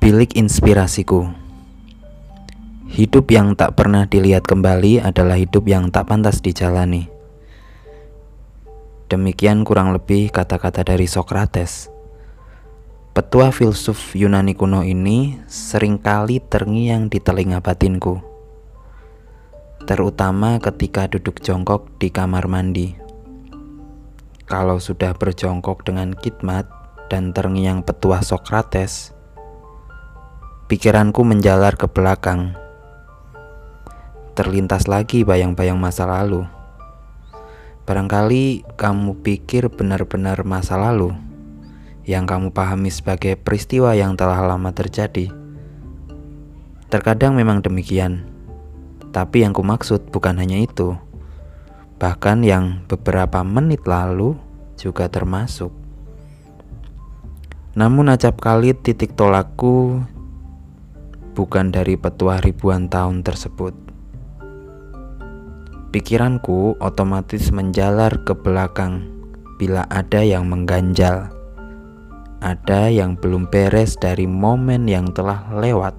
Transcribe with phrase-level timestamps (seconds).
[0.00, 1.28] Bilik inspirasiku.
[2.88, 7.12] Hidup yang tak pernah dilihat kembali adalah hidup yang tak pantas dijalani.
[9.12, 11.92] Demikian kurang lebih kata-kata dari Sokrates
[13.12, 18.24] Petua filsuf Yunani kuno ini sering kali terngiang di telinga batinku
[19.84, 22.96] Terutama ketika duduk jongkok di kamar mandi.
[24.48, 26.64] Kalau sudah berjongkok dengan khidmat
[27.12, 29.19] dan terngiang petua Sokrates
[30.70, 32.54] Pikiranku menjalar ke belakang.
[34.38, 36.46] Terlintas lagi bayang-bayang masa lalu.
[37.90, 41.10] Barangkali kamu pikir benar-benar masa lalu
[42.06, 45.34] yang kamu pahami sebagai peristiwa yang telah lama terjadi.
[46.86, 48.22] Terkadang memang demikian,
[49.10, 50.94] tapi yang kumaksud bukan hanya itu.
[51.98, 54.38] Bahkan yang beberapa menit lalu
[54.78, 55.74] juga termasuk.
[57.74, 60.06] Namun acap kali titik tolakku
[61.34, 63.72] bukan dari petua ribuan tahun tersebut.
[65.90, 69.10] Pikiranku otomatis menjalar ke belakang
[69.58, 71.34] bila ada yang mengganjal.
[72.40, 75.92] Ada yang belum beres dari momen yang telah lewat.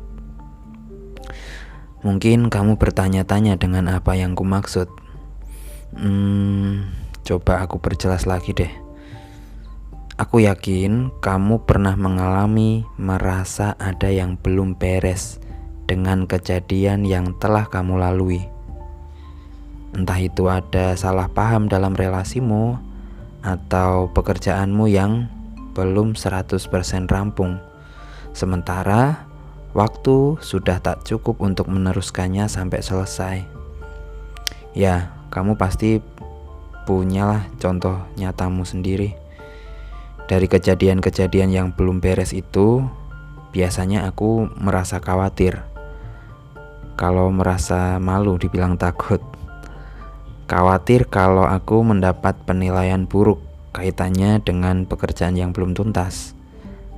[2.02, 4.90] Mungkin kamu bertanya-tanya dengan apa yang kumaksud.
[5.94, 6.90] Hmm,
[7.22, 8.91] coba aku perjelas lagi deh.
[10.22, 15.42] Aku yakin kamu pernah mengalami merasa ada yang belum beres
[15.90, 18.46] dengan kejadian yang telah kamu lalui.
[19.98, 22.78] Entah itu ada salah paham dalam relasimu
[23.42, 25.26] atau pekerjaanmu yang
[25.74, 26.70] belum 100%
[27.10, 27.58] rampung.
[28.38, 29.26] Sementara
[29.74, 33.38] waktu sudah tak cukup untuk meneruskannya sampai selesai.
[34.78, 35.98] Ya, kamu pasti
[36.86, 39.21] punyalah contoh nyatamu sendiri.
[40.32, 42.88] Dari kejadian-kejadian yang belum beres itu,
[43.52, 45.60] biasanya aku merasa khawatir.
[46.96, 49.19] Kalau merasa malu dibilang takut.
[50.47, 53.44] Khawatir kalau aku mendapat penilaian buruk
[53.75, 56.31] kaitannya dengan pekerjaan yang belum tuntas.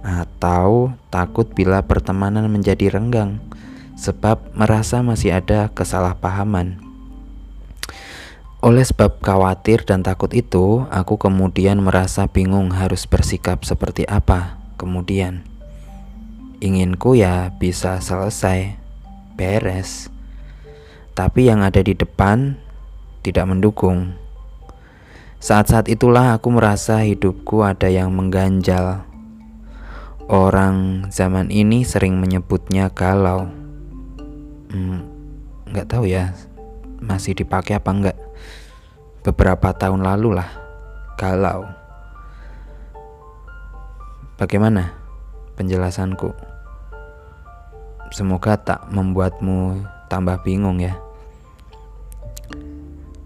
[0.06, 3.42] Atau takut bila pertemanan menjadi renggang
[3.98, 6.93] sebab merasa masih ada kesalahpahaman
[8.64, 14.56] oleh sebab khawatir dan takut itu, aku kemudian merasa bingung harus bersikap seperti apa.
[14.80, 15.44] Kemudian,
[16.64, 18.80] inginku ya bisa selesai,
[19.36, 20.08] beres.
[21.12, 22.56] Tapi yang ada di depan
[23.20, 24.16] tidak mendukung.
[25.44, 29.04] Saat-saat itulah aku merasa hidupku ada yang mengganjal.
[30.32, 33.52] Orang zaman ini sering menyebutnya galau.
[34.72, 35.04] Hmm,
[35.68, 36.32] nggak tahu ya,
[37.04, 38.18] masih dipakai apa enggak?
[39.28, 40.50] Beberapa tahun lalu lah
[41.20, 41.68] galau.
[44.40, 44.96] Bagaimana
[45.56, 46.34] penjelasanku?
[48.14, 50.98] Semoga tak membuatmu tambah bingung ya.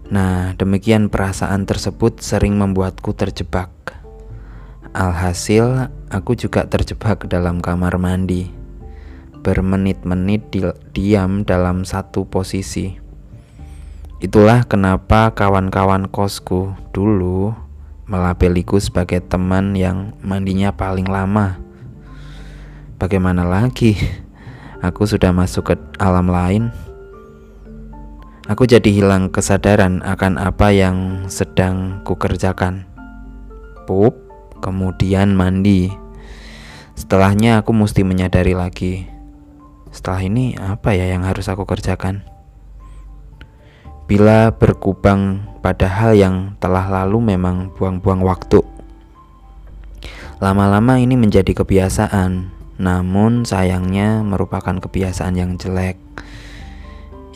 [0.08, 3.68] Nah, demikian perasaan tersebut sering membuatku terjebak.
[4.96, 8.48] Alhasil, aku juga terjebak dalam kamar mandi,
[9.44, 10.64] bermenit-menit di
[10.96, 13.07] diam dalam satu posisi.
[14.18, 17.54] Itulah kenapa kawan-kawan kosku dulu
[18.10, 21.62] melabeliku sebagai teman yang mandinya paling lama.
[22.98, 23.94] Bagaimana lagi?
[24.82, 26.74] Aku sudah masuk ke alam lain.
[28.50, 32.90] Aku jadi hilang kesadaran akan apa yang sedang kukerjakan.
[33.86, 34.18] Pup,
[34.58, 35.94] kemudian mandi.
[36.98, 39.06] Setelahnya aku mesti menyadari lagi.
[39.94, 42.37] Setelah ini apa ya yang harus aku kerjakan?
[44.08, 48.64] Bila berkubang pada hal yang telah lalu memang buang-buang waktu.
[50.40, 52.48] Lama-lama ini menjadi kebiasaan,
[52.80, 56.00] namun sayangnya merupakan kebiasaan yang jelek.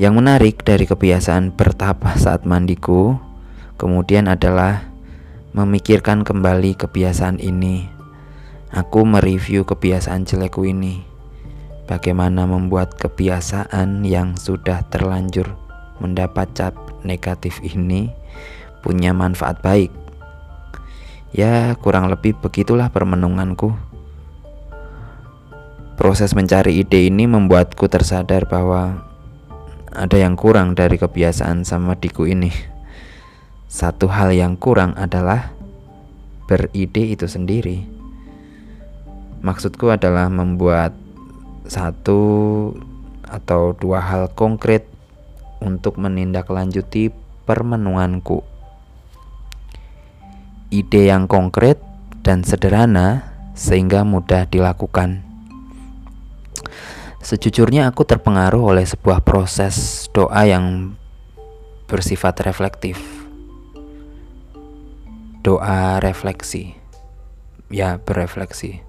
[0.01, 3.21] Yang menarik dari kebiasaan bertapa saat mandiku,
[3.77, 4.89] kemudian adalah
[5.53, 7.85] memikirkan kembali kebiasaan ini.
[8.73, 11.05] Aku mereview kebiasaan jelekku ini.
[11.85, 15.62] Bagaimana membuat kebiasaan yang sudah terlanjur
[15.99, 16.73] mendapat cap
[17.05, 18.09] negatif ini
[18.81, 19.93] punya manfaat baik.
[21.33, 23.73] Ya, kurang lebih begitulah permenunganku.
[25.97, 29.07] Proses mencari ide ini membuatku tersadar bahwa
[29.93, 32.53] ada yang kurang dari kebiasaan sama diku ini.
[33.73, 35.57] Satu hal yang kurang adalah
[36.45, 37.89] beride itu sendiri.
[39.41, 40.93] Maksudku adalah membuat
[41.65, 42.21] satu
[43.25, 44.92] atau dua hal konkret
[45.63, 47.15] untuk menindaklanjuti
[47.47, 48.43] permenunganku.
[50.73, 51.79] Ide yang konkret
[52.27, 55.21] dan sederhana sehingga mudah dilakukan.
[57.23, 60.99] Sejujurnya aku terpengaruh oleh sebuah proses doa yang
[61.87, 62.99] bersifat reflektif.
[65.47, 66.75] Doa refleksi.
[67.71, 68.83] Ya, berefleksi.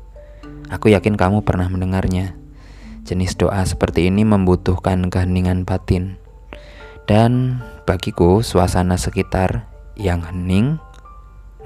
[0.71, 2.33] Aku yakin kamu pernah mendengarnya.
[3.03, 6.22] Jenis doa seperti ini membutuhkan keheningan batin.
[7.03, 9.67] Dan bagiku suasana sekitar
[9.99, 10.79] yang hening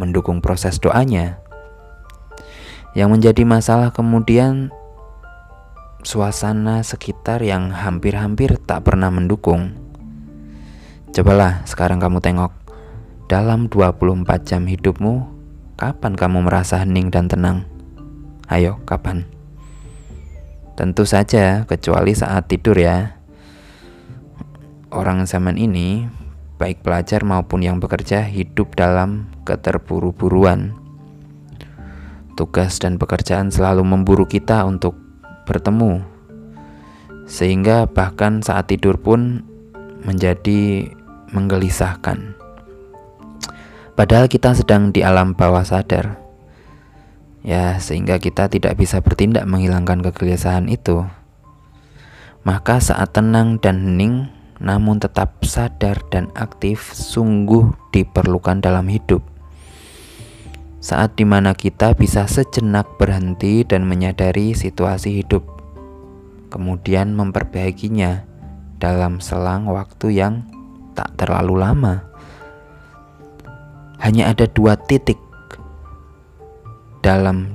[0.01, 1.38] mendukung proses doanya.
[2.98, 4.74] Yang menjadi masalah kemudian
[6.01, 9.75] suasana sekitar yang hampir-hampir tak pernah mendukung.
[11.13, 12.54] Cobalah sekarang kamu tengok,
[13.28, 15.28] dalam 24 jam hidupmu,
[15.75, 17.68] kapan kamu merasa hening dan tenang?
[18.48, 19.28] Ayo, kapan?
[20.78, 23.17] Tentu saja, kecuali saat tidur ya.
[24.98, 26.10] Orang zaman ini,
[26.58, 30.74] baik pelajar maupun yang bekerja, hidup dalam keterburu-buruan.
[32.34, 34.98] Tugas dan pekerjaan selalu memburu kita untuk
[35.46, 36.02] bertemu,
[37.30, 39.46] sehingga bahkan saat tidur pun
[40.02, 40.90] menjadi
[41.30, 42.34] menggelisahkan.
[43.94, 46.18] Padahal kita sedang di alam bawah sadar,
[47.46, 51.06] ya, sehingga kita tidak bisa bertindak menghilangkan kegelisahan itu.
[52.42, 59.21] Maka, saat tenang dan hening, namun tetap sadar dan aktif, sungguh diperlukan dalam hidup
[60.88, 65.44] saat di mana kita bisa sejenak berhenti dan menyadari situasi hidup,
[66.48, 68.24] kemudian memperbaikinya
[68.80, 70.48] dalam selang waktu yang
[70.95, 72.07] tak terlalu lama.
[74.00, 75.19] Hanya ada dua titik
[77.04, 77.51] dalam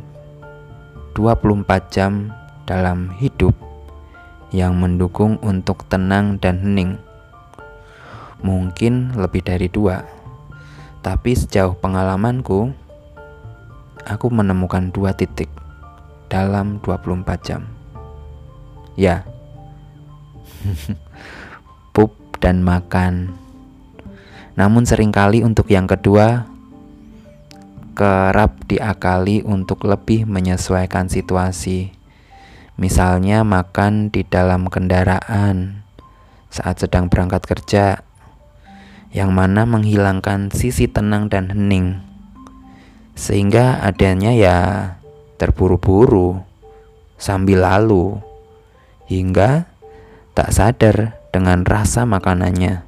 [1.16, 2.36] 24 jam
[2.68, 3.56] dalam hidup
[4.52, 7.00] yang mendukung untuk tenang dan hening.
[8.44, 10.04] Mungkin lebih dari dua,
[11.00, 12.70] tapi sejauh pengalamanku,
[14.04, 15.48] aku menemukan dua titik
[16.28, 17.64] dalam 24 jam.
[18.94, 19.24] Ya,
[21.96, 23.32] pup dan makan.
[24.52, 26.44] Namun sering kali untuk yang kedua
[27.92, 32.01] kerap diakali untuk lebih menyesuaikan situasi.
[32.82, 35.86] Misalnya makan di dalam kendaraan
[36.50, 38.02] saat sedang berangkat kerja
[39.14, 42.02] yang mana menghilangkan sisi tenang dan hening
[43.14, 44.58] sehingga adanya ya
[45.38, 46.42] terburu-buru
[47.22, 48.18] sambil lalu
[49.06, 49.70] hingga
[50.34, 52.82] tak sadar dengan rasa makanannya.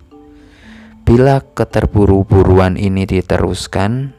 [1.06, 4.10] Bila keterburu-buruan ini diteruskan,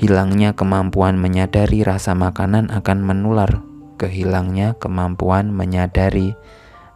[0.00, 3.68] hilangnya kemampuan menyadari rasa makanan akan menular
[3.98, 6.38] kehilangnya kemampuan menyadari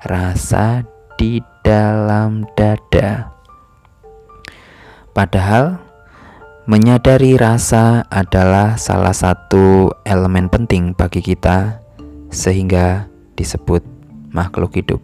[0.06, 0.86] rasa
[1.18, 3.34] di dalam dada.
[5.12, 5.92] Padahal
[6.62, 11.82] Menyadari rasa adalah salah satu elemen penting bagi kita,
[12.30, 13.82] sehingga disebut
[14.30, 15.02] makhluk hidup.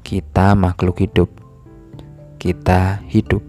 [0.00, 1.28] Kita makhluk hidup,
[2.40, 3.44] kita hidup.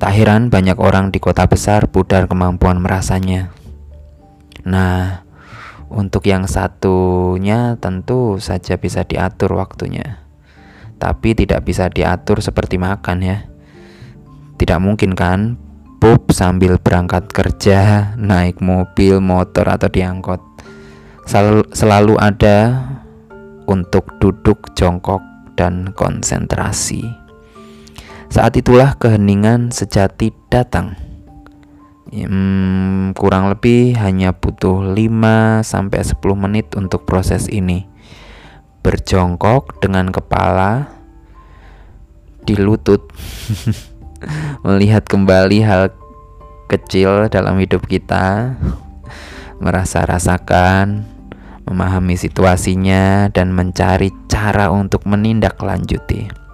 [0.00, 3.52] Tak heran banyak orang di kota besar pudar kemampuan merasanya.
[4.64, 5.27] Nah,
[5.88, 10.20] untuk yang satunya tentu saja bisa diatur waktunya,
[11.00, 13.38] tapi tidak bisa diatur seperti makan ya.
[14.58, 15.56] Tidak mungkin kan
[15.98, 20.40] pup sambil berangkat kerja, naik mobil, motor atau diangkut.
[21.28, 22.58] Selalu, selalu ada
[23.68, 25.20] untuk duduk jongkok
[25.58, 27.04] dan konsentrasi.
[28.28, 31.07] Saat itulah keheningan sejati datang.
[33.18, 37.84] Kurang lebih hanya butuh 5 sampai 10 menit untuk proses ini.
[38.80, 40.88] Berjongkok dengan kepala
[42.44, 43.04] di lutut.
[44.66, 45.94] melihat kembali hal
[46.66, 48.58] kecil dalam hidup kita,
[49.62, 51.06] merasa rasakan,
[51.64, 56.47] memahami situasinya dan mencari cara untuk menindaklanjuti.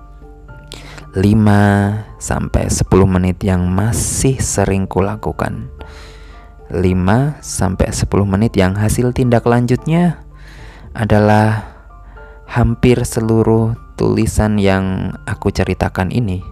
[1.15, 5.71] 5 sampai 10 menit yang masih sering kulakukan.
[6.75, 10.27] 5 sampai 10 menit yang hasil tindak lanjutnya
[10.91, 11.71] adalah
[12.51, 16.43] hampir seluruh tulisan yang aku ceritakan ini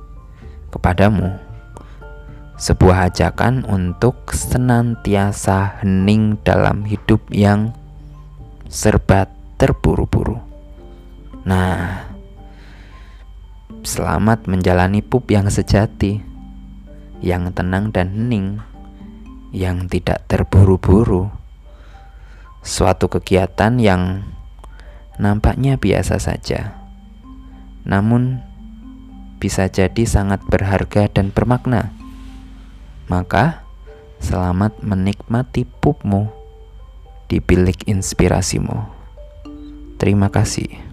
[0.70, 1.42] kepadamu
[2.54, 7.74] sebuah ajakan untuk senantiasa hening dalam hidup yang
[8.70, 9.26] serba
[9.58, 10.38] terburu-buru.
[11.42, 12.11] Nah,
[13.82, 16.22] selamat menjalani pup yang sejati,
[17.18, 18.62] yang tenang dan hening,
[19.50, 21.34] yang tidak terburu-buru.
[22.62, 24.22] Suatu kegiatan yang
[25.18, 26.78] nampaknya biasa saja,
[27.82, 28.38] namun
[29.42, 31.90] bisa jadi sangat berharga dan bermakna.
[33.10, 33.66] Maka,
[34.22, 36.30] selamat menikmati pupmu
[37.26, 38.86] di bilik inspirasimu.
[39.98, 40.91] Terima kasih.